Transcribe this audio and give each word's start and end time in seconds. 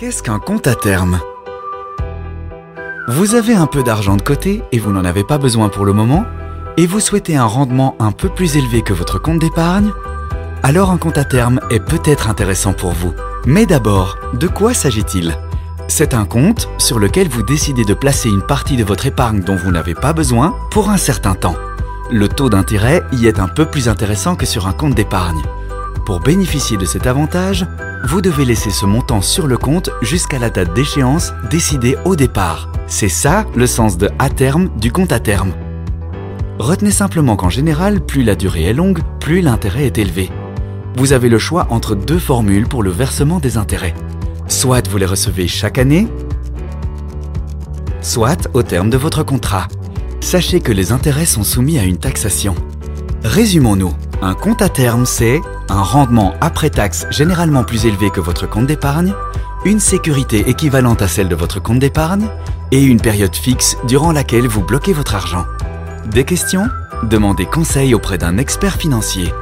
Qu'est-ce 0.00 0.22
qu'un 0.22 0.38
compte 0.38 0.66
à 0.66 0.74
terme? 0.74 1.20
Vous 3.08 3.34
avez 3.34 3.52
un 3.52 3.66
peu 3.66 3.82
d'argent 3.82 4.16
de 4.16 4.22
côté 4.22 4.62
et 4.72 4.78
vous 4.78 4.92
n'en 4.92 5.04
avez 5.04 5.24
pas 5.24 5.36
besoin 5.36 5.68
pour 5.68 5.84
le 5.84 5.92
moment 5.92 6.24
Et 6.78 6.86
vous 6.86 7.00
souhaitez 7.00 7.36
un 7.36 7.44
rendement 7.44 7.96
un 7.98 8.10
peu 8.10 8.30
plus 8.30 8.56
élevé 8.56 8.80
que 8.80 8.94
votre 8.94 9.18
compte 9.18 9.40
d'épargne? 9.40 9.90
Alors 10.62 10.90
un 10.90 10.96
compte 10.96 11.18
à 11.18 11.24
terme 11.24 11.60
est 11.68 11.84
peut-être 11.84 12.30
intéressant 12.30 12.72
pour 12.72 12.92
vous. 12.92 13.12
Mais 13.44 13.66
d'abord, 13.66 14.16
de 14.32 14.48
quoi 14.48 14.72
s'agit-il? 14.72 15.36
C'est 15.86 16.14
un 16.14 16.24
compte 16.24 16.70
sur 16.78 16.98
lequel 16.98 17.28
vous 17.28 17.42
décidez 17.42 17.84
de 17.84 17.92
placer 17.92 18.30
une 18.30 18.46
partie 18.46 18.78
de 18.78 18.84
votre 18.84 19.04
épargne 19.04 19.42
dont 19.42 19.56
vous 19.56 19.70
n'avez 19.70 19.94
pas 19.94 20.14
besoin 20.14 20.56
pour 20.70 20.88
un 20.88 20.96
certain 20.96 21.34
temps. 21.34 21.56
Le 22.10 22.26
taux 22.26 22.48
d'intérêt 22.48 23.02
y 23.12 23.26
est 23.26 23.38
un 23.38 23.48
peu 23.48 23.66
plus 23.66 23.86
intéressant 23.86 24.34
que 24.34 24.46
sur 24.46 24.66
un 24.66 24.72
compte 24.72 24.94
d'épargne. 24.94 25.42
Pour 26.06 26.20
bénéficier 26.20 26.78
de 26.78 26.86
cet 26.86 27.06
avantage, 27.06 27.66
vous 28.04 28.20
devez 28.22 28.44
laisser 28.44 28.70
ce 28.70 28.86
montant 28.86 29.20
sur 29.20 29.46
le 29.46 29.58
compte 29.58 29.90
jusqu'à 30.02 30.38
la 30.38 30.50
date 30.50 30.74
d'échéance 30.74 31.32
décidée 31.50 31.96
au 32.04 32.16
départ. 32.16 32.70
C'est 32.86 33.08
ça 33.08 33.44
le 33.54 33.66
sens 33.66 33.98
de 33.98 34.10
à 34.18 34.30
terme 34.30 34.70
du 34.78 34.90
compte 34.90 35.12
à 35.12 35.20
terme. 35.20 35.52
Retenez 36.58 36.90
simplement 36.90 37.36
qu'en 37.36 37.50
général, 37.50 38.00
plus 38.00 38.22
la 38.22 38.34
durée 38.34 38.64
est 38.64 38.74
longue, 38.74 39.00
plus 39.20 39.42
l'intérêt 39.42 39.86
est 39.86 39.98
élevé. 39.98 40.30
Vous 40.96 41.12
avez 41.12 41.28
le 41.28 41.38
choix 41.38 41.66
entre 41.70 41.94
deux 41.94 42.18
formules 42.18 42.66
pour 42.66 42.82
le 42.82 42.90
versement 42.90 43.38
des 43.38 43.56
intérêts. 43.56 43.94
Soit 44.48 44.88
vous 44.88 44.98
les 44.98 45.06
recevez 45.06 45.46
chaque 45.46 45.78
année, 45.78 46.08
soit 48.00 48.48
au 48.54 48.62
terme 48.62 48.90
de 48.90 48.96
votre 48.96 49.22
contrat. 49.22 49.68
Sachez 50.20 50.60
que 50.60 50.72
les 50.72 50.92
intérêts 50.92 51.26
sont 51.26 51.44
soumis 51.44 51.78
à 51.78 51.84
une 51.84 51.98
taxation. 51.98 52.54
Résumons-nous. 53.24 53.94
Un 54.22 54.34
compte 54.34 54.60
à 54.62 54.68
terme, 54.68 55.06
c'est 55.06 55.40
un 55.70 55.82
rendement 55.82 56.34
après 56.40 56.70
taxe 56.70 57.06
généralement 57.10 57.64
plus 57.64 57.86
élevé 57.86 58.10
que 58.10 58.20
votre 58.20 58.48
compte 58.48 58.66
d'épargne, 58.66 59.14
une 59.64 59.80
sécurité 59.80 60.48
équivalente 60.48 61.00
à 61.00 61.08
celle 61.08 61.28
de 61.28 61.34
votre 61.34 61.60
compte 61.60 61.78
d'épargne 61.78 62.28
et 62.72 62.82
une 62.82 63.00
période 63.00 63.34
fixe 63.34 63.76
durant 63.86 64.12
laquelle 64.12 64.48
vous 64.48 64.62
bloquez 64.62 64.92
votre 64.92 65.14
argent. 65.14 65.44
Des 66.06 66.24
questions? 66.24 66.68
Demandez 67.04 67.46
conseil 67.46 67.94
auprès 67.94 68.18
d'un 68.18 68.36
expert 68.36 68.74
financier. 68.74 69.32